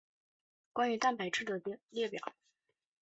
[0.73, 2.33] 关于蛋白质的列表。